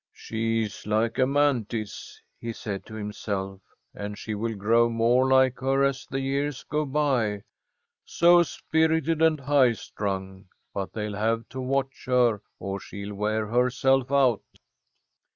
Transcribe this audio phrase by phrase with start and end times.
[0.13, 3.61] "She's like Amanthis," he said to himself.
[3.93, 7.43] "And she will grow more like her as the years go by,
[8.03, 10.45] so spirited and high strung.
[10.73, 14.41] But they'll have to watch her, or she'll wear herself out."